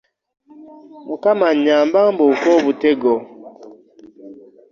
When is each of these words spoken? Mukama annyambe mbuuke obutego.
Mukama 1.07 1.45
annyambe 1.53 1.99
mbuuke 2.13 2.47
obutego. 2.57 3.11